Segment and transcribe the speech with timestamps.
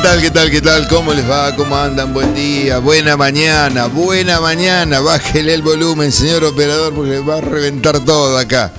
[0.00, 0.88] ¿Qué tal, qué tal, qué tal?
[0.88, 1.54] ¿Cómo les va?
[1.56, 2.14] ¿Cómo andan?
[2.14, 5.00] Buen día, buena mañana, buena mañana.
[5.00, 8.72] Bájele el volumen, señor operador, porque le va a reventar todo acá.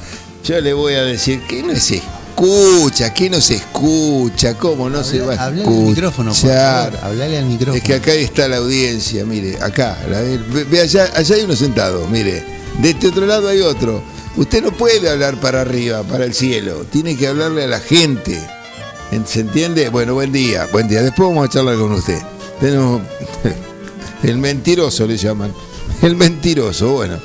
[0.44, 5.04] Yo le voy a decir que no se escucha, que no se escucha, cómo no
[5.04, 5.82] se va a Hablale escuchar.
[5.84, 7.00] al micrófono, por favor.
[7.04, 7.78] Hablale al micrófono.
[7.78, 9.98] Es que acá está la audiencia, mire, acá.
[10.10, 12.44] la- ve, ve allá, allá hay uno sentado, mire.
[12.80, 14.02] De este otro lado hay otro.
[14.38, 16.86] Usted no puede hablar para arriba, para el cielo.
[16.92, 18.40] Tiene que hablarle a la gente.
[19.26, 19.90] ¿Se entiende?
[19.90, 21.02] Bueno, buen día, buen día.
[21.02, 22.20] Después vamos a charlar con usted.
[22.60, 23.02] Tenemos.
[24.24, 25.54] El mentiroso le llaman.
[26.02, 27.20] El mentiroso, bueno.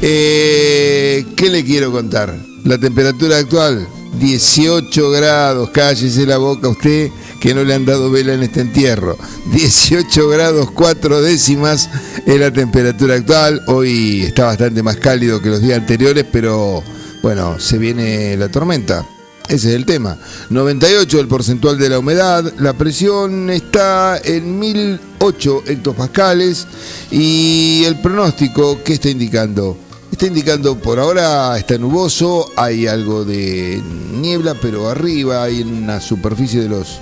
[0.00, 2.34] Eh, ¿Qué le quiero contar?
[2.64, 3.86] La temperatura actual,
[4.20, 5.70] 18 grados.
[5.70, 7.10] Cállese la boca usted
[7.40, 9.18] que no le han dado vela en este entierro.
[9.52, 11.90] 18 grados 4 décimas
[12.24, 13.60] es la temperatura actual.
[13.66, 16.82] Hoy está bastante más cálido que los días anteriores, pero
[17.22, 19.06] bueno, se viene la tormenta.
[19.48, 20.16] Ese es el tema.
[20.48, 26.66] 98 el porcentual de la humedad, la presión está en 1008 hectopascales
[27.10, 29.76] y el pronóstico, ¿qué está indicando?
[30.10, 36.62] Está indicando por ahora está nuboso, hay algo de niebla, pero arriba hay una superficie
[36.62, 37.00] de los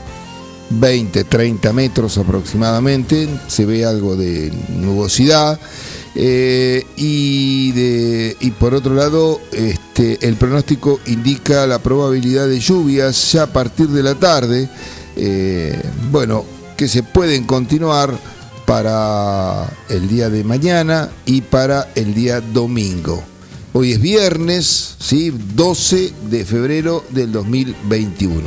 [0.71, 5.61] 20, 30 metros aproximadamente, se ve algo de nubosidad.
[6.15, 13.33] Eh, y, de, y por otro lado, este, el pronóstico indica la probabilidad de lluvias
[13.33, 14.69] ya a partir de la tarde.
[15.17, 15.81] eh,
[16.11, 16.45] bueno,
[16.77, 18.19] que se pueden continuar
[18.67, 23.23] para el día de mañana y para el día domingo.
[23.75, 25.33] Hoy es viernes, ¿sí?
[25.55, 28.43] 12 de febrero del 2021.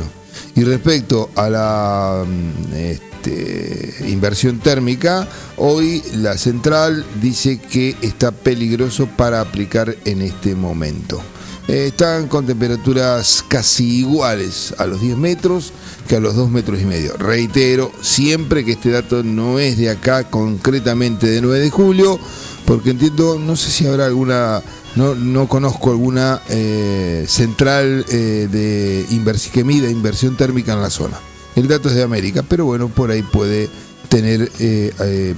[0.54, 9.06] Y respecto a la mm, este, inversión térmica, hoy la central dice que está peligroso
[9.06, 11.20] para aplicar en este momento.
[11.68, 15.72] Eh, están con temperaturas casi iguales a los 10 metros
[16.06, 17.16] que a los 2 metros y medio.
[17.16, 22.20] Reitero, siempre que este dato no es de acá, concretamente de 9 de julio,
[22.64, 24.62] porque entiendo, no sé si habrá alguna,
[24.94, 29.06] no, no conozco alguna eh, central eh, de
[29.52, 31.18] que inversión térmica en la zona.
[31.56, 33.68] El dato es de América, pero bueno, por ahí puede
[34.08, 35.34] tener, eh, eh,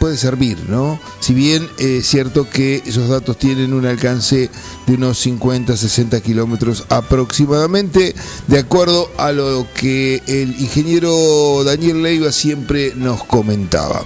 [0.00, 0.98] puede servir, ¿no?
[1.20, 4.50] Si bien es cierto que esos datos tienen un alcance
[4.86, 8.14] de unos 50, 60 kilómetros aproximadamente,
[8.46, 14.04] de acuerdo a lo que el ingeniero Daniel Leiva siempre nos comentaba.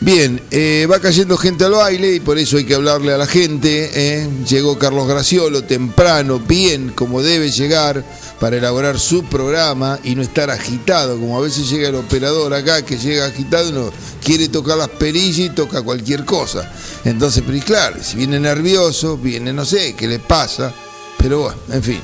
[0.00, 3.26] Bien, eh, va cayendo gente al baile y por eso hay que hablarle a la
[3.26, 3.90] gente.
[3.92, 4.28] ¿eh?
[4.48, 8.04] Llegó Carlos Graciolo temprano, bien, como debe llegar,
[8.38, 12.84] para elaborar su programa y no estar agitado, como a veces llega el operador acá
[12.84, 13.92] que llega agitado y no
[14.24, 16.72] quiere tocar las perillas y toca cualquier cosa.
[17.04, 20.72] Entonces, pero claro, si viene nervioso, viene no sé qué le pasa,
[21.18, 22.00] pero bueno, en fin.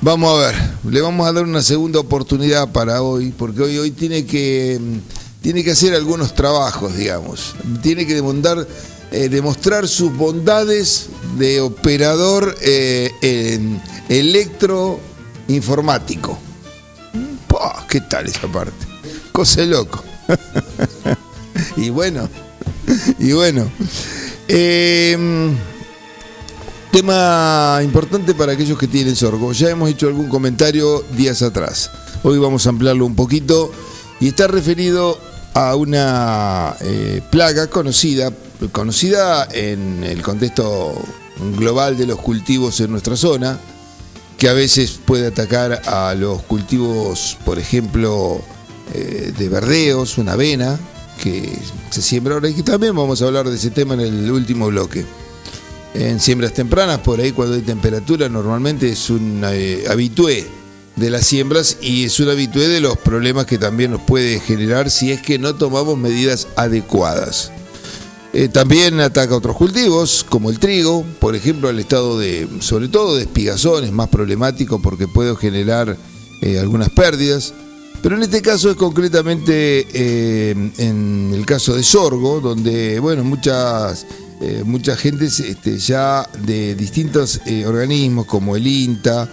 [0.00, 0.54] Vamos a ver,
[0.90, 5.19] le vamos a dar una segunda oportunidad para hoy, porque hoy, hoy tiene que mm,
[5.40, 7.56] tiene que hacer algunos trabajos, digamos.
[7.82, 8.66] Tiene que demostrar,
[9.10, 11.08] eh, demostrar sus bondades
[11.38, 16.38] de operador eh, en electroinformático.
[17.48, 18.86] Pah, ¿Qué tal esa parte?
[19.32, 20.04] Cosa loco.
[21.76, 22.28] y bueno,
[23.18, 23.68] y bueno.
[24.48, 25.56] Eh,
[26.90, 29.52] Tema importante para aquellos que tienen sorgo.
[29.52, 31.88] Ya hemos hecho algún comentario días atrás.
[32.24, 33.70] Hoy vamos a ampliarlo un poquito
[34.20, 35.18] y está referido
[35.54, 38.30] a una eh, plaga conocida,
[38.70, 40.94] conocida en el contexto
[41.56, 43.58] global de los cultivos en nuestra zona,
[44.36, 48.40] que a veces puede atacar a los cultivos, por ejemplo,
[48.94, 50.78] eh, de verdeos, una avena,
[51.22, 51.58] que
[51.90, 52.48] se siembra ahora.
[52.48, 55.04] Y que también vamos a hablar de ese tema en el último bloque.
[55.92, 60.59] En siembras tempranas, por ahí cuando hay temperatura, normalmente es un eh, habitué
[61.00, 64.90] de las siembras y es una habitué de los problemas que también nos puede generar
[64.90, 67.50] si es que no tomamos medidas adecuadas.
[68.32, 73.16] Eh, también ataca otros cultivos, como el trigo, por ejemplo, el estado de, sobre todo
[73.16, 75.96] de espigazón, es más problemático porque puede generar
[76.42, 77.52] eh, algunas pérdidas.
[78.02, 84.06] Pero en este caso es concretamente eh, en el caso de sorgo, donde, bueno, muchas,
[84.64, 89.28] mucha gente este, ya de distintos organismos como el INTA,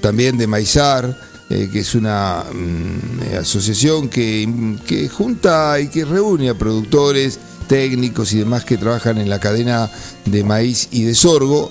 [0.00, 7.38] también de Maizar, que es una mm, asociación que, junta y que reúne a productores,
[7.68, 9.90] técnicos y demás que trabajan en la cadena
[10.24, 11.70] de maíz y de sorgo,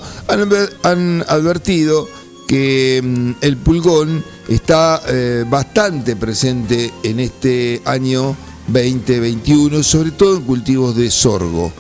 [0.84, 2.08] han, advertido
[2.48, 8.36] que mm, el pulgón está eh, bastante presente en este año
[8.68, 11.72] 2021, sobre todo en cultivos de sorgo.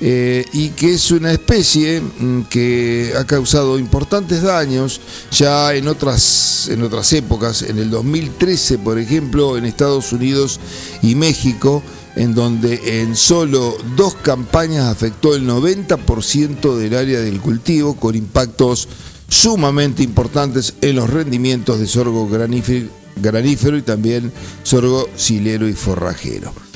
[0.00, 5.00] Eh, y que es una especie mm, que ha causado importantes daños
[5.32, 10.60] ya en otras, en otras épocas, en el 2013 por ejemplo en Estados Unidos
[11.02, 11.82] y México,
[12.14, 18.88] en donde en solo dos campañas afectó el 90% del área del cultivo, con impactos
[19.28, 26.67] sumamente importantes en los rendimientos de sorgo granífero, y también sorgo silero y forrajero.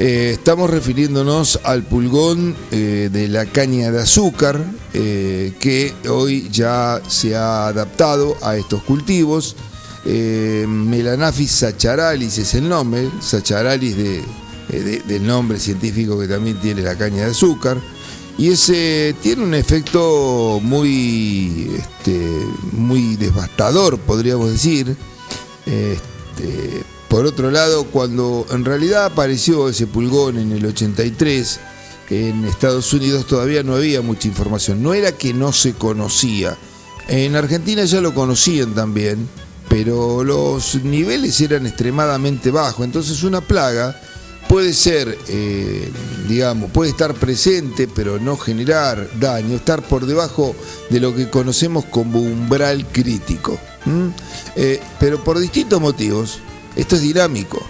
[0.00, 4.64] Eh, estamos refiriéndonos al pulgón eh, de la caña de azúcar,
[4.94, 9.56] eh, que hoy ya se ha adaptado a estos cultivos.
[10.06, 14.22] Melanaphis sacharalis es el nombre, sacharalis de
[14.68, 17.78] del nombre científico que también tiene la caña de azúcar.
[18.38, 22.20] Y ese tiene un efecto muy, este,
[22.72, 24.96] muy devastador, podríamos decir.
[25.66, 31.60] Este, por otro lado, cuando en realidad apareció ese pulgón en el 83,
[32.10, 34.82] en Estados Unidos todavía no había mucha información.
[34.82, 36.56] No era que no se conocía.
[37.08, 39.28] En Argentina ya lo conocían también,
[39.68, 42.84] pero los niveles eran extremadamente bajos.
[42.84, 43.98] Entonces una plaga
[44.48, 45.90] puede ser, eh,
[46.26, 50.54] digamos, puede estar presente, pero no generar daño, estar por debajo
[50.90, 53.58] de lo que conocemos como umbral crítico.
[54.56, 56.40] Eh, pero por distintos motivos,
[56.78, 57.60] esto es dinámico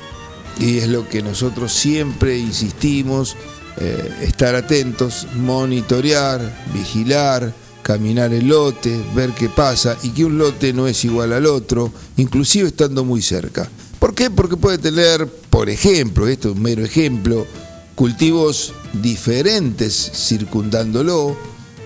[0.61, 3.37] y es lo que nosotros siempre insistimos,
[3.79, 7.53] eh, estar atentos, monitorear, vigilar,
[7.83, 11.91] caminar el lote, ver qué pasa y que un lote no es igual al otro,
[12.19, 13.69] inclusive estando muy cerca.
[13.99, 14.31] ¿Por qué?
[14.31, 17.47] Porque puede tener, por ejemplo, esto es un mero ejemplo,
[17.95, 21.35] cultivos diferentes circundándolo,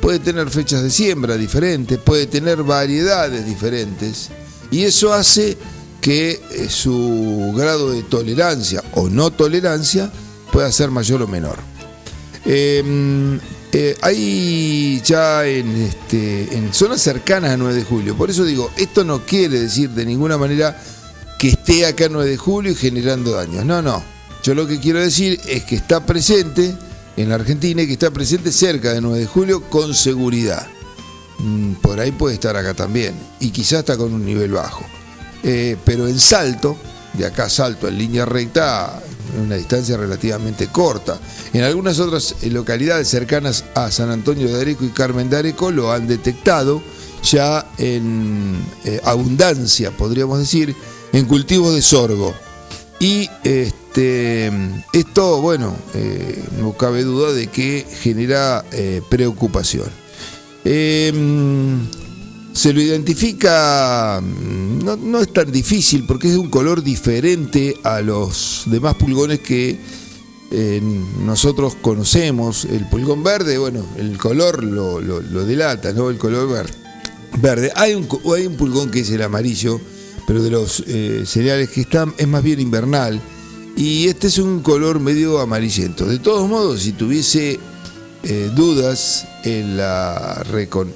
[0.01, 4.29] puede tener fechas de siembra diferentes, puede tener variedades diferentes,
[4.73, 5.57] y eso hace
[6.03, 10.13] que eh, su grado de tolerancia o no tolerancia
[10.53, 11.57] pueda ser mayor o menor.
[12.45, 13.39] Em,
[13.73, 18.71] eh, hay ya en, este, en zonas cercanas a 9 de julio, por eso digo,
[18.77, 20.77] esto no quiere decir de ninguna manera
[21.39, 23.65] que esté acá 9 de julio y generando daños.
[23.65, 24.03] No, no.
[24.43, 26.75] Yo lo que quiero decir es que está presente
[27.17, 30.67] en la Argentina y que está presente cerca de 9 de julio con seguridad.
[31.39, 33.15] Mm, por ahí puede estar acá también.
[33.39, 34.85] Y quizás está con un nivel bajo.
[35.43, 36.77] Eh, pero en salto,
[37.15, 39.03] de acá salto en línea recta,
[39.43, 41.19] una distancia relativamente corta.
[41.53, 45.93] En algunas otras localidades cercanas a San Antonio de Areco y Carmen de Areco lo
[45.93, 46.83] han detectado
[47.23, 50.75] ya en eh, abundancia, podríamos decir,
[51.13, 52.35] en cultivos de sorgo.
[53.01, 54.53] Y este,
[54.93, 58.65] esto, bueno, eh, no cabe duda de que genera
[59.09, 59.89] preocupación.
[62.53, 67.77] Se lo identifica, mm, no, no, es tan difícil porque es de un color diferente
[67.83, 69.79] a los demás pulgones que
[70.51, 70.83] eh,
[71.25, 72.67] nosotros conocemos.
[72.67, 76.11] El pulgón verde, bueno, el color lo, lo, delata, ¿no?
[76.11, 76.75] El color verde.
[77.41, 77.73] verde.
[77.75, 79.81] Hay, un, hay un pulgón que es el amarillo,
[80.27, 83.19] pero de los eh, cereales que están es más bien invernal.
[83.77, 86.05] Y este es un color medio amarillento.
[86.05, 87.59] De todos modos, si tuviese
[88.25, 90.45] eh, dudas en, la,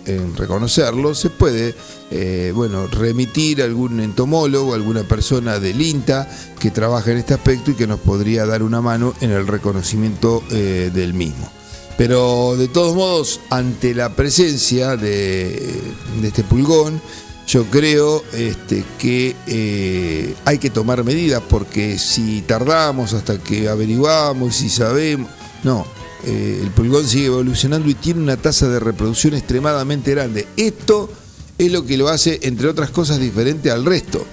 [0.06, 1.74] en, reconocerlo, se puede
[2.10, 6.28] eh, bueno, remitir a algún entomólogo, alguna persona del INTA
[6.58, 10.42] que trabaja en este aspecto y que nos podría dar una mano en el reconocimiento
[10.50, 11.50] del mismo.
[11.96, 15.80] Pero de todos modos, ante la presencia de,
[16.22, 17.00] este pulgón,
[17.46, 24.56] yo creo este, que eh, hay que tomar medidas porque si tardamos hasta que averiguamos,
[24.56, 25.30] si sabemos,
[25.62, 25.86] no,
[26.24, 30.46] eh, el pulgón sigue evolucionando y tiene una tasa de reproducción extremadamente grande.
[30.56, 31.10] Esto
[31.58, 34.24] es lo que lo hace, entre otras cosas, diferente al resto,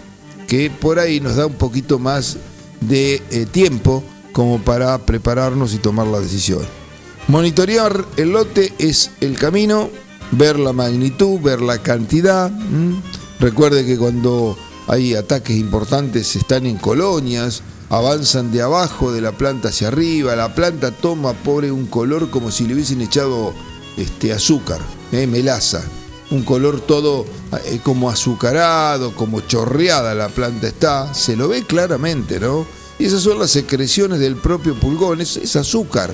[0.47, 2.37] que por ahí nos da un poquito más
[2.81, 6.63] de eh, tiempo como para prepararnos y tomar la decisión.
[7.27, 9.89] Monitorear el lote es el camino
[10.31, 12.51] ver la magnitud, ver la cantidad,
[13.43, 17.61] Recuerde que cuando hay ataques importantes están en colonias,
[17.93, 22.49] avanzan de abajo de la planta hacia arriba, la planta toma pobre un color como
[22.49, 23.53] si le hubiesen echado
[23.97, 24.79] este, azúcar,
[25.11, 25.83] eh, melaza,
[26.31, 27.23] un color todo
[27.65, 32.65] eh, como azucarado, como chorreada la planta está, se lo ve claramente, ¿no?
[32.97, 36.11] Y esas son las secreciones del propio pulgón, es, azúcar,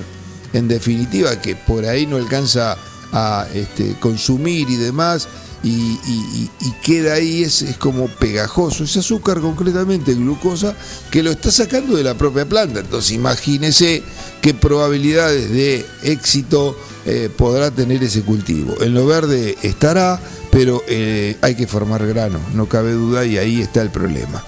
[0.52, 2.76] en definitiva, que por ahí no alcanza
[3.10, 5.28] a este, consumir y demás,
[5.62, 6.48] y,
[6.82, 10.74] queda ahí, es, es, como pegajoso, es azúcar concretamente, glucosa,
[11.10, 12.80] que lo está sacando de la propia planta.
[12.80, 14.02] Entonces imagínese
[14.40, 16.76] qué probabilidades de éxito
[17.06, 18.74] eh, podrá tener ese cultivo.
[18.80, 23.60] En lo verde estará, pero eh, hay que formar grano, no cabe duda, y ahí
[23.60, 24.42] está el problema.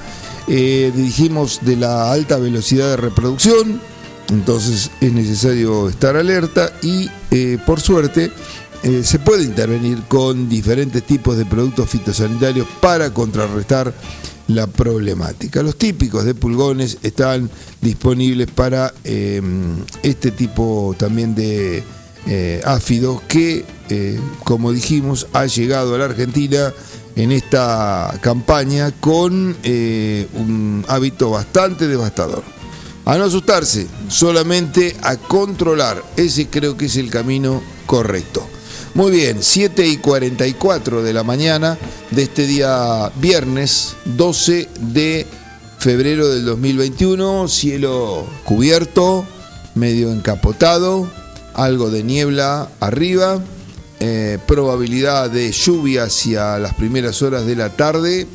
[0.48, 3.80] Eh, dijimos de la alta velocidad de reproducción,
[4.28, 7.08] entonces es necesario estar alerta y
[7.66, 8.30] por suerte
[8.84, 13.94] eh, se puede intervenir con diferentes tipos de productos fitosanitarios para contrarrestar
[14.48, 15.62] la problemática.
[15.62, 17.48] Los típicos de pulgones están
[17.80, 21.84] disponibles para em, este tipo también de
[22.26, 26.72] eh, áfidos que, eh, como dijimos, ha llegado a la Argentina
[27.14, 32.42] en esta campaña con un hábito bastante devastador.
[33.04, 36.02] A no asustarse, solamente a controlar.
[36.16, 38.48] Ese creo que es el camino correcto.
[38.94, 41.78] Muy bien, 7 y 44 de la mañana
[42.10, 45.26] de este día viernes 12 de
[45.78, 49.24] febrero del 2021, cielo cubierto,
[49.74, 51.08] medio encapotado,
[51.54, 53.42] algo de niebla arriba,
[53.98, 58.26] eh, probabilidad de lluvia hacia las primeras horas de la tarde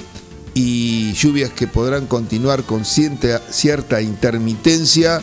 [0.56, 5.22] y lluvias que podrán continuar con cierta intermitencia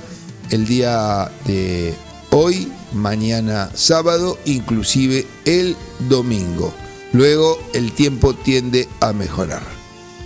[0.51, 1.93] el día de
[2.31, 5.77] hoy mañana sábado, inclusive el
[6.09, 6.73] domingo.
[7.13, 9.63] Luego el tiempo tiende a mejorar.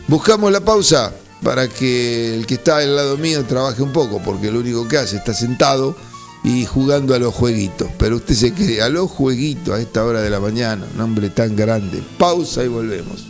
[0.07, 4.51] Buscamos la pausa para que el que está al lado mío trabaje un poco, porque
[4.51, 5.97] lo único que hace está sentado
[6.45, 7.89] y jugando a los jueguitos.
[7.99, 11.31] Pero usted se cree, a los jueguitos a esta hora de la mañana, un hombre
[11.31, 12.03] tan grande.
[12.19, 13.27] Pausa y volvemos.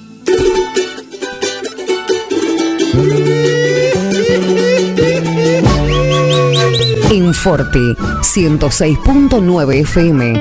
[7.10, 10.40] En Forte 106.9 FM.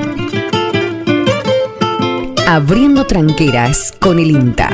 [2.46, 4.70] Abriendo tranqueras con el INTA.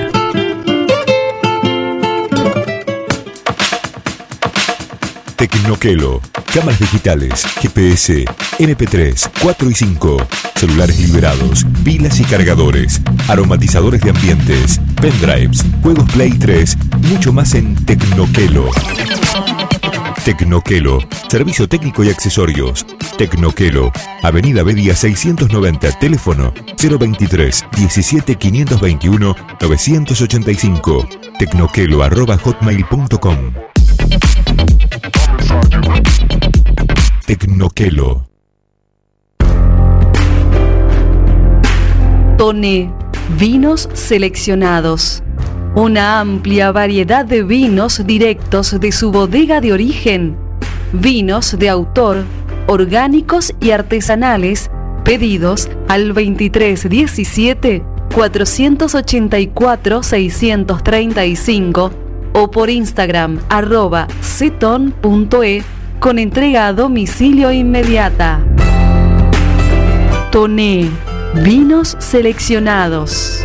[5.37, 6.21] Tecnoquelo.
[6.53, 8.25] Cámaras digitales, GPS,
[8.59, 10.17] MP3, 4 y 5,
[10.55, 16.77] celulares liberados, pilas y cargadores, aromatizadores de ambientes, pendrives, juegos Play 3,
[17.11, 18.71] mucho más en Tecnoquelo.
[20.25, 21.01] Tecnoquelo,
[21.35, 22.87] servicio técnico y accesorios.
[23.19, 23.91] Tecnoquelo,
[24.23, 31.09] Avenida Bedia 690, teléfono 023 17 521 985.
[31.37, 33.37] Tecnoquelo arroba hotmail.com.
[37.27, 38.29] Tecnoquelo.
[42.39, 42.93] Tone,
[43.37, 45.25] vinos seleccionados
[45.77, 50.37] una amplia variedad de vinos directos de su bodega de origen,
[50.95, 52.25] vinos de autor,
[52.67, 54.71] orgánicos y artesanales,
[55.05, 57.85] pedidos al 2317
[58.15, 61.91] 484 635
[62.33, 65.63] o por Instagram arroba ceton.e
[65.99, 68.41] con entrega a domicilio inmediata.
[70.31, 70.89] Toné,
[71.43, 73.45] vinos seleccionados.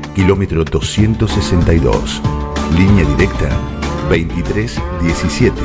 [0.13, 2.21] kilómetro 262.
[2.77, 3.49] Línea directa
[4.09, 5.61] 2317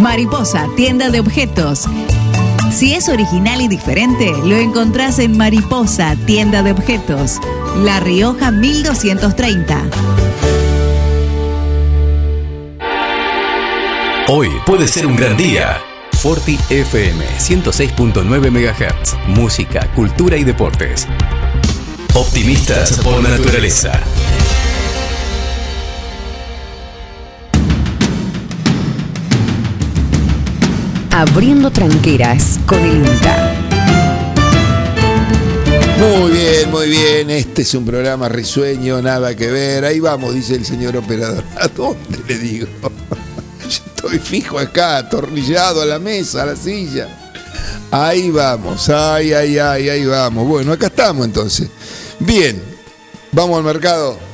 [0.01, 1.85] Mariposa, tienda de objetos.
[2.71, 7.41] Si es original y diferente, lo encontrás en Mariposa, tienda de objetos.
[7.83, 9.81] La Rioja 1230.
[14.29, 15.81] Hoy puede ser un gran día.
[16.11, 19.15] Forti FM 106.9 MHz.
[19.29, 21.07] Música, cultura y deportes.
[22.13, 24.01] Optimistas por naturaleza.
[31.11, 33.55] Abriendo tranqueras con el INTA.
[35.99, 37.29] Muy bien, muy bien.
[37.29, 39.85] Este es un programa risueño, nada que ver.
[39.85, 41.45] Ahí vamos, dice el señor operador.
[41.57, 42.67] ¿A dónde le digo?
[43.95, 47.07] Estoy fijo acá, atornillado a la mesa, a la silla.
[47.91, 50.47] Ahí vamos, ay, ay, ay, ahí vamos.
[50.47, 51.69] Bueno, acá estamos entonces.
[52.19, 52.61] Bien,
[53.31, 54.27] vamos al mercado.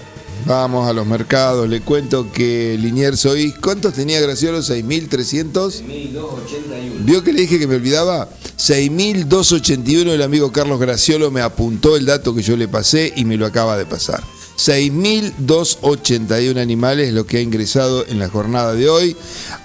[0.46, 1.69] Vamos a los mercados.
[1.69, 4.60] Le cuento que Liniers hoy, ¿cuántos tenía Graciolo?
[4.60, 5.54] ¿6.300?
[5.54, 7.06] 6.281.
[7.06, 8.28] ¿Vio que le dije que me olvidaba?
[8.58, 10.10] 6.281.
[10.10, 13.46] El amigo Carlos Graciolo me apuntó el dato que yo le pasé y me lo
[13.46, 14.22] acaba de pasar.
[14.58, 19.16] 6.281 animales lo que ha ingresado en la jornada de hoy.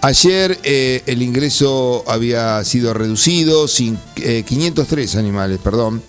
[0.03, 6.03] Ayer eh, el ingreso había sido reducido, sin, 503 eh, animales, perdón.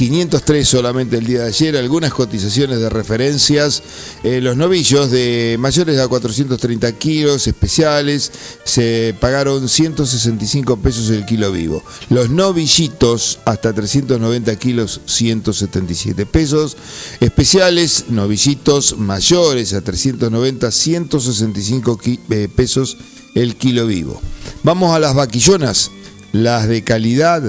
[0.00, 3.82] 503 solamente el día de ayer, algunas cotizaciones de referencias.
[4.24, 8.32] Eh, los novillos de mayores a 430 kilos especiales
[8.64, 11.84] se pagaron 165 pesos el kilo vivo.
[12.08, 16.78] Los novillitos hasta 390 kilos 177 pesos.
[17.20, 22.96] Especiales, novillitos mayores a 390 165 eh, pesos
[23.34, 24.18] el kilo vivo.
[24.62, 25.90] Vamos a las vaquillonas,
[26.32, 27.42] las de calidad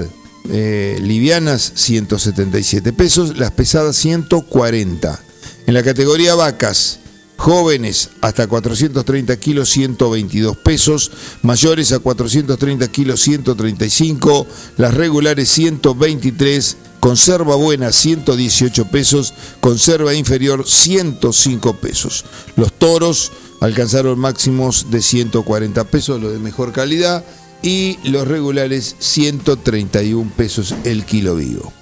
[0.50, 5.20] eh, livianas 177 pesos, las pesadas 140.
[5.66, 6.98] En la categoría vacas,
[7.36, 11.10] jóvenes hasta 430 kilos 122 pesos,
[11.42, 14.46] mayores a 430 kilos 135,
[14.78, 22.24] las regulares 123, conserva buena 118 pesos, conserva inferior 105 pesos.
[22.56, 27.24] Los toros alcanzaron máximos de 140 pesos, lo de mejor calidad
[27.62, 31.72] y los regulares 131 pesos el kilo vivo.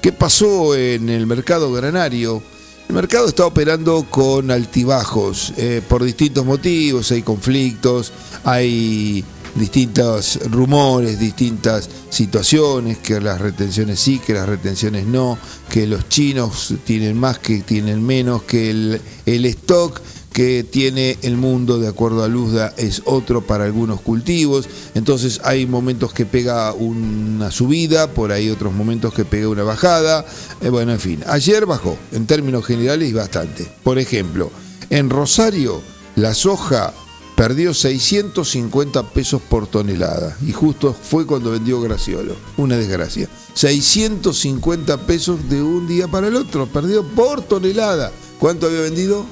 [0.00, 2.42] ¿Qué pasó en el mercado granario?
[2.88, 8.12] El mercado está operando con altibajos eh, por distintos motivos, hay conflictos,
[8.44, 15.38] hay distintos rumores, distintas situaciones, que las retenciones sí, que las retenciones no,
[15.70, 20.00] que los chinos tienen más, que tienen menos, que el, el stock
[20.34, 24.68] que tiene el mundo, de acuerdo a Luzda, es otro para algunos cultivos.
[24.96, 30.26] Entonces hay momentos que pega una subida, por ahí otros momentos que pega una bajada.
[30.60, 33.70] Eh, bueno, en fin, ayer bajó, en términos generales, bastante.
[33.84, 34.50] Por ejemplo,
[34.90, 35.80] en Rosario,
[36.16, 36.92] la soja
[37.36, 40.36] perdió 650 pesos por tonelada.
[40.44, 42.34] Y justo fue cuando vendió Graciolo.
[42.56, 43.28] Una desgracia.
[43.54, 46.66] 650 pesos de un día para el otro.
[46.66, 48.10] Perdió por tonelada.
[48.40, 49.24] ¿Cuánto había vendido?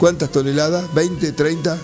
[0.00, 0.86] ¿Cuántas toneladas?
[0.94, 1.78] ¿20, 30?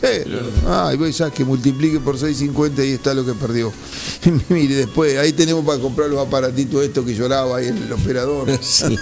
[0.00, 3.72] Pero, ay, voy a que multiplique por 6.50 y está lo que perdió.
[4.48, 8.48] Mire, después, ahí tenemos para comprar los aparatitos estos que lloraba ahí el operador.
[8.62, 8.96] Sí,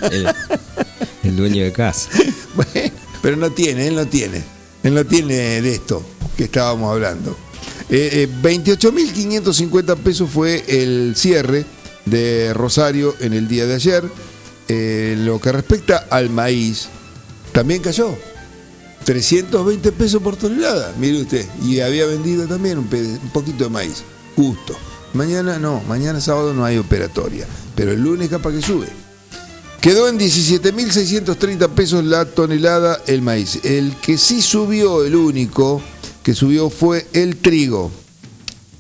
[1.23, 2.09] el, dueño de casa.
[2.57, 4.43] bueno, pero no tiene, él no tiene.
[4.83, 6.03] Él no tiene de esto
[6.35, 7.37] que estábamos hablando.
[7.91, 11.67] Eh, 28.550 eh, pesos fue el cierre
[12.07, 14.05] de Rosario en el día de ayer.
[14.69, 16.89] Eh, lo que respecta al maíz,
[17.53, 18.17] también cayó.
[19.09, 21.47] 320 pesos por tonelada, mire usted.
[21.65, 22.89] Y había vendido también un,
[23.33, 24.05] poquito de maíz,
[24.37, 24.77] justo.
[25.15, 28.87] Mañana no, mañana sábado no hay operatoria, pero el lunes capaz que sube.
[29.81, 33.61] Quedó en 17.630 pesos la tonelada el maíz.
[33.65, 35.81] El que sí subió, el único
[36.23, 37.91] que subió fue el trigo.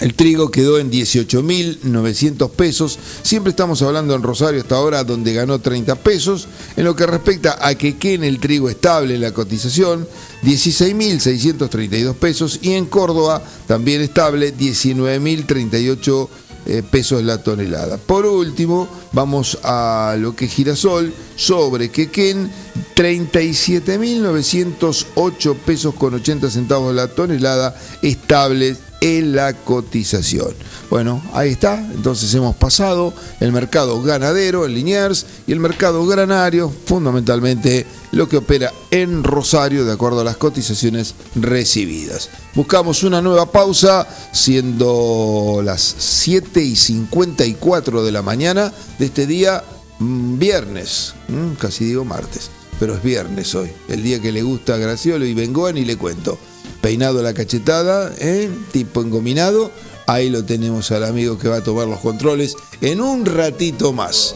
[0.01, 2.99] El trigo quedó en 18.900 pesos.
[3.23, 6.47] Siempre estamos hablando en Rosario hasta ahora, donde ganó 30 pesos.
[6.77, 10.07] En lo que respecta a que el trigo estable la cotización,
[10.45, 12.61] 16.632 pesos.
[12.63, 16.29] Y en Córdoba, también estable, 19.038
[16.67, 17.97] eh, pesos la tonelada.
[17.97, 22.49] Por último, vamos a lo que girasol sobre Quequén,
[22.95, 30.55] 37.908 pesos con 80 centavos la tonelada, estable en la cotización.
[30.91, 31.79] Bueno, ahí está.
[31.79, 38.39] Entonces hemos pasado el mercado ganadero en Liniers y el mercado granario, fundamentalmente lo que
[38.39, 42.31] opera en Rosario de acuerdo a las cotizaciones recibidas.
[42.55, 49.63] Buscamos una nueva pausa, siendo las 7 y 54 de la mañana de este día
[49.99, 54.75] mm, viernes, mm, casi digo martes, pero es viernes hoy, el día que le gusta
[54.75, 56.39] a Graciolo y Bengoan y le cuento
[56.81, 58.51] peinado a la cachetada, ¿eh?
[58.73, 59.71] tipo engominado.
[60.07, 64.35] Ahí lo tenemos al amigo que va a tomar los controles en un ratito más.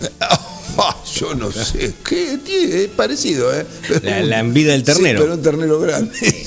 [1.14, 2.84] Yo no sé, ¿qué tiene?
[2.84, 3.66] Es parecido, ¿eh?
[4.02, 5.20] La, la envidia del ternero.
[5.20, 6.12] pero un ternero grande.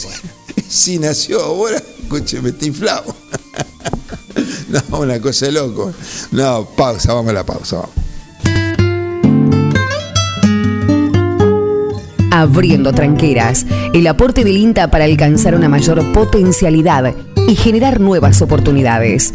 [0.69, 3.15] si nació ahora, coche, me está inflado.
[4.89, 5.93] no, una cosa de loco.
[6.32, 8.04] No, pausa, vamos a la pausa, vamos.
[12.35, 17.15] Abriendo tranqueras, el aporte del INTA para alcanzar una mayor potencialidad
[17.47, 19.33] y generar nuevas oportunidades.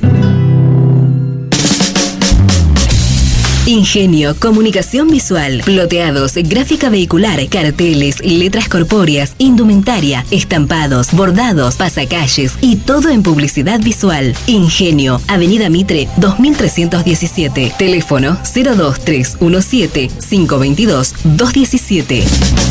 [3.65, 13.09] Ingenio, comunicación visual, ploteados, gráfica vehicular, carteles, letras corpóreas, indumentaria, estampados, bordados, pasacalles y todo
[13.09, 14.35] en publicidad visual.
[14.47, 22.70] Ingenio, Avenida Mitre 2317, teléfono 02317 522 217.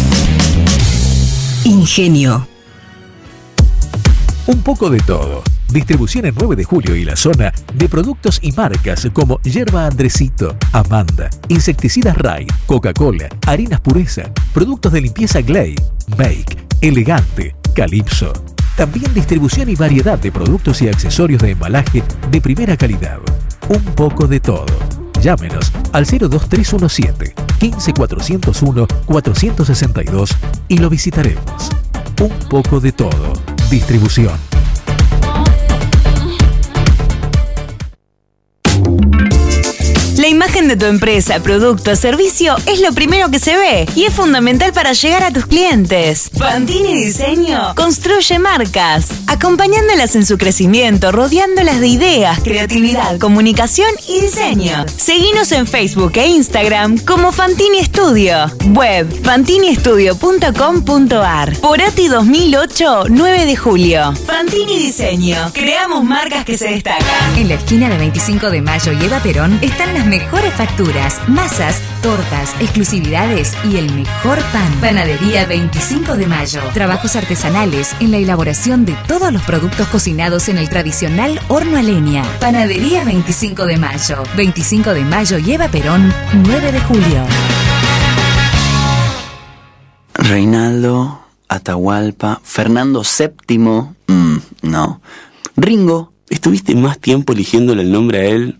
[1.65, 2.47] Ingenio.
[4.47, 5.43] Un poco de todo.
[5.71, 10.55] Distribución en 9 de julio y la zona de productos y marcas como Yerba Andresito,
[10.71, 15.75] Amanda, Insecticidas Ray, Coca-Cola, Harinas Pureza, productos de limpieza Glay,
[16.17, 18.31] Make, Elegante, Calypso.
[18.75, 23.19] También distribución y variedad de productos y accesorios de embalaje de primera calidad.
[23.67, 24.65] Un poco de todo.
[25.21, 30.29] Llámenos al 02317 15401 462
[30.67, 31.69] y lo visitaremos.
[32.21, 33.33] Un poco de todo.
[33.69, 34.48] Distribución.
[40.19, 44.13] La imagen de tu empresa, producto servicio es lo primero que se ve y es
[44.13, 46.29] fundamental para llegar a tus clientes.
[46.37, 54.85] Fantini Diseño construye marcas, acompañándolas en su crecimiento, rodeándolas de ideas, creatividad, comunicación y diseño.
[54.93, 58.51] Seguinos en Facebook e Instagram como Fantini Studio.
[58.73, 61.57] Web fantiniestudio.com.ar.
[61.59, 64.13] Por ATI 2008, 9 de julio.
[64.27, 65.37] Fantini Diseño.
[65.53, 67.37] Creamos marcas que se destacan.
[67.37, 71.79] En la esquina de 25 de Mayo y Eva Perón están las mejores facturas, masas,
[72.01, 74.73] tortas, exclusividades y el mejor pan.
[74.81, 76.61] Panadería 25 de Mayo.
[76.73, 81.83] Trabajos artesanales en la elaboración de todos los productos cocinados en el tradicional horno a
[81.83, 82.23] leña.
[82.39, 84.23] Panadería 25 de Mayo.
[84.35, 87.23] 25 de Mayo lleva Perón, 9 de julio.
[90.15, 95.01] Reinaldo, Atahualpa, Fernando VII, mm, no.
[95.55, 98.59] Ringo, estuviste más tiempo eligiéndole el nombre a él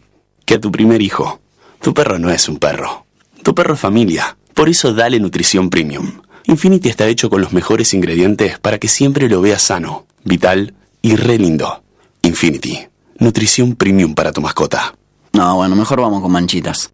[0.49, 1.39] que a tu primer hijo.
[1.79, 3.05] Tu perro no es un perro.
[3.43, 4.35] Tu perro es familia.
[4.55, 6.23] Por eso dale nutrición premium.
[6.45, 11.17] Infinity está hecho con los mejores ingredientes para que siempre lo veas sano, vital y
[11.17, 11.83] re lindo.
[12.23, 12.79] Infinity.
[13.19, 14.95] Nutrición premium para tu mascota.
[15.33, 16.93] No, bueno, mejor vamos con manchitas.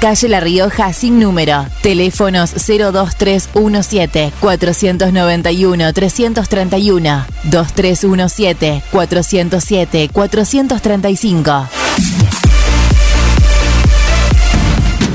[0.00, 1.66] Calle La Rioja sin número.
[1.82, 11.68] Teléfonos 02317 491 331 2317 407 435.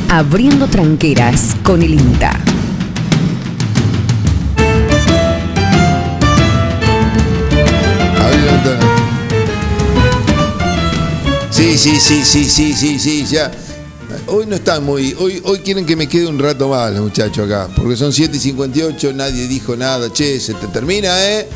[0.09, 2.39] Abriendo tranqueras con el INTA.
[11.49, 13.51] Sí, sí, sí, sí, sí, sí, sí, ya.
[14.27, 15.15] Hoy no están muy.
[15.19, 17.69] Hoy, hoy quieren que me quede un rato más, los muchachos acá.
[17.75, 20.11] Porque son 7 y 58, nadie dijo nada.
[20.11, 21.47] Che, se te termina, ¿eh?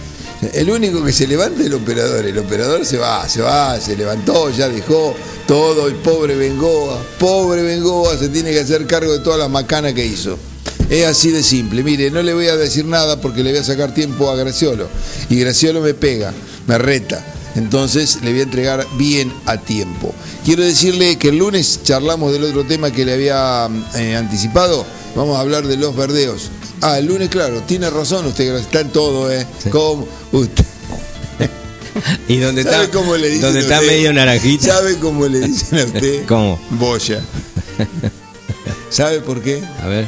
[0.54, 2.26] El único que se levanta es el operador.
[2.26, 5.16] El operador se va, se va, se levantó, ya dejó
[5.48, 5.88] todo.
[5.88, 10.06] El pobre Bengoa, pobre Bengoa, se tiene que hacer cargo de todas las macanas que
[10.06, 10.38] hizo.
[10.92, 11.84] Es así de simple.
[11.84, 14.88] Mire, no le voy a decir nada porque le voy a sacar tiempo a Graciolo.
[15.30, 16.34] Y Graciolo me pega,
[16.68, 17.26] me reta.
[17.60, 20.14] Entonces le voy a entregar bien a tiempo.
[20.46, 24.86] Quiero decirle que el lunes charlamos del otro tema que le había eh, anticipado.
[25.16, 26.50] Vamos a hablar de los verdeos.
[26.82, 29.46] Ah, el lunes, claro, tiene razón usted, está en todo, ¿eh?
[29.70, 30.64] Como usted.
[32.30, 32.98] ¿Y dónde ¿Sabe está?
[32.98, 34.76] cómo le dicen ¿Dónde a está medio naranjita?
[34.76, 36.26] ¿Sabe cómo le dicen a usted?
[36.28, 36.58] ¿Cómo?
[36.70, 37.20] Boya.
[38.90, 39.62] ¿Sabe por qué?
[39.84, 40.08] A ver.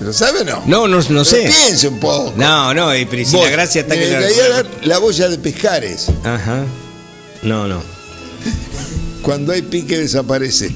[0.00, 0.62] ¿Lo sabe o no?
[0.66, 1.42] No, no, no Pero sé.
[1.66, 2.32] Piense un poco.
[2.36, 3.50] No, no, y pero si la Boya.
[3.50, 6.06] gracia está Mire, que la, la boya de pescares.
[6.24, 6.64] Ajá.
[7.42, 7.82] No, no.
[9.22, 10.70] Cuando hay pique desaparece.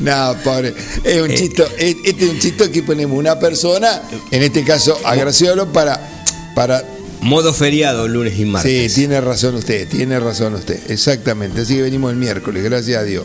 [0.00, 0.74] no, pobre.
[1.04, 1.34] Es un Eh.
[1.34, 1.66] chisto.
[1.78, 6.00] es- Este es un chisto que ponemos una persona, en este caso a Graciolo, para.
[6.54, 6.84] para
[7.22, 8.94] Modo feriado lunes y sí, martes.
[8.94, 10.90] tiene razón usted, tiene razón usted.
[10.90, 11.60] Exactamente.
[11.60, 13.24] Así que venimos el miércoles, gracias a Dios.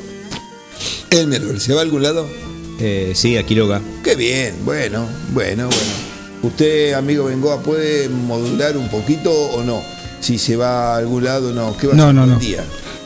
[1.09, 2.27] El miércoles, ¿se va a algún lado?
[2.79, 3.81] Eh, sí, a Quiroga.
[4.03, 6.07] Qué bien, bueno, bueno, bueno.
[6.43, 9.81] ¿Usted, amigo Bengoa, puede modular un poquito o no?
[10.19, 11.75] Si se va a algún lado o no.
[11.77, 12.39] ¿Qué va a No, hacer no, un no.
[12.39, 12.63] día?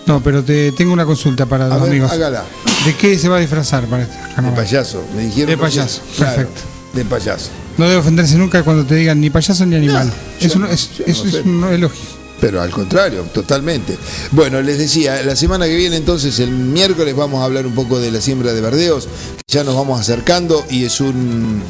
[0.08, 2.12] No, pero te tengo una consulta para A los ver, amigos.
[2.12, 2.44] hágala.
[2.86, 4.56] ¿De qué se va a disfrazar para este De carnaval?
[4.64, 5.50] payaso, me dijeron.
[5.52, 6.62] De payaso, claro, perfecto.
[6.94, 7.50] De payaso.
[7.78, 10.12] No debe ofenderse nunca cuando te digan ni payaso ni animal.
[10.40, 12.22] es yo un, no- es, yo eso no es un elogio.
[12.42, 13.96] Pero al contrario, totalmente.
[14.32, 18.00] Bueno, les decía, la semana que viene entonces, el miércoles, vamos a hablar un poco
[18.00, 19.08] de la siembra de verdeos.
[19.48, 21.62] Ya nos vamos acercando y es un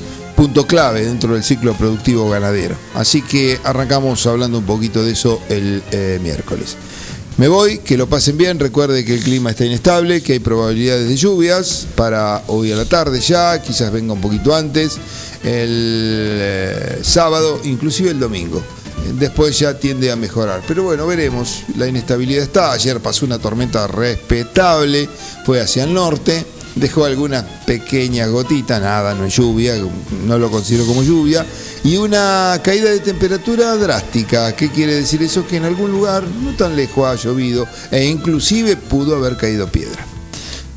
[0.41, 2.75] punto clave dentro del ciclo productivo ganadero.
[2.95, 6.77] Así que arrancamos hablando un poquito de eso el eh, miércoles.
[7.37, 11.07] Me voy, que lo pasen bien, recuerde que el clima está inestable, que hay probabilidades
[11.07, 14.97] de lluvias para hoy a la tarde ya, quizás venga un poquito antes,
[15.43, 18.63] el eh, sábado, inclusive el domingo.
[19.19, 20.63] Después ya tiende a mejorar.
[20.67, 21.65] Pero bueno, veremos.
[21.77, 22.71] La inestabilidad está.
[22.71, 25.07] Ayer pasó una tormenta respetable,
[25.45, 26.43] fue hacia el norte,
[26.75, 29.75] dejó algunas pequeñas gotitas, nada, no es lluvia,
[30.25, 31.45] no lo considero como lluvia,
[31.83, 34.55] y una caída de temperatura drástica.
[34.55, 35.45] ¿Qué quiere decir eso?
[35.47, 40.05] Que en algún lugar, no tan lejos, ha llovido e inclusive pudo haber caído piedra.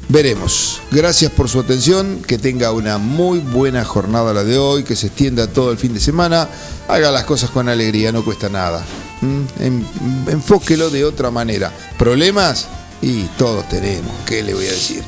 [0.08, 0.80] Veremos.
[0.90, 2.20] Gracias por su atención.
[2.26, 4.84] Que tenga una muy buena jornada la de hoy.
[4.84, 6.46] Que se extienda todo el fin de semana.
[6.88, 8.84] Haga las cosas con alegría, no cuesta nada.
[9.22, 9.40] ¿Mm?
[9.60, 9.86] En-
[10.30, 11.72] enfóquelo de otra manera.
[11.98, 12.66] ¿Problemas?
[13.00, 14.12] Y todos tenemos.
[14.26, 15.02] ¿Qué le voy a decir?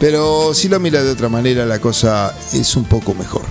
[0.00, 3.42] Pero si lo mira de otra manera, la cosa es un poco mejor.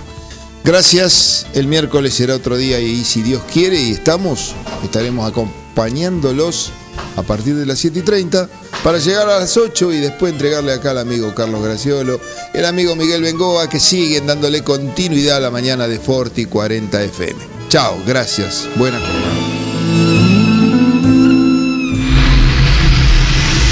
[0.64, 1.46] Gracias.
[1.54, 6.72] El miércoles será otro día y si Dios quiere y estamos, estaremos acompañándolos
[7.16, 8.48] a partir de las 7 y 30
[8.82, 12.20] para llegar a las 8 y después entregarle acá al amigo Carlos Graciolo,
[12.54, 17.40] el amigo Miguel Bengoa que siguen dándole continuidad a la mañana de Forti 40 FM.
[17.68, 18.68] Chao, gracias.
[18.76, 19.37] Buenas jornada.